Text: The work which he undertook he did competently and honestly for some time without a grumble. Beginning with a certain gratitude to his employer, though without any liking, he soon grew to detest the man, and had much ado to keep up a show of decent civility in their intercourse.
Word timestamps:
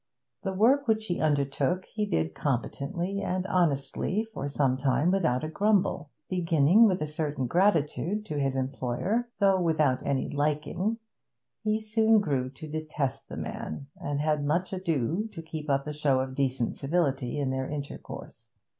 The 0.41 0.51
work 0.51 0.87
which 0.87 1.05
he 1.05 1.19
undertook 1.21 1.85
he 1.85 2.07
did 2.07 2.33
competently 2.33 3.21
and 3.21 3.45
honestly 3.45 4.25
for 4.33 4.49
some 4.49 4.75
time 4.75 5.11
without 5.11 5.43
a 5.43 5.47
grumble. 5.47 6.09
Beginning 6.27 6.87
with 6.87 7.03
a 7.03 7.05
certain 7.05 7.45
gratitude 7.45 8.25
to 8.25 8.39
his 8.39 8.55
employer, 8.55 9.29
though 9.39 9.61
without 9.61 10.01
any 10.03 10.27
liking, 10.27 10.97
he 11.63 11.79
soon 11.79 12.19
grew 12.19 12.49
to 12.49 12.67
detest 12.67 13.29
the 13.29 13.37
man, 13.37 13.89
and 13.95 14.19
had 14.19 14.43
much 14.43 14.73
ado 14.73 15.27
to 15.33 15.41
keep 15.43 15.69
up 15.69 15.85
a 15.85 15.93
show 15.93 16.19
of 16.19 16.33
decent 16.33 16.75
civility 16.77 17.37
in 17.37 17.51
their 17.51 17.69
intercourse. 17.69 18.49